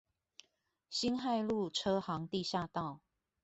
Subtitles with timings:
[0.89, 3.01] 辛亥路車行地下道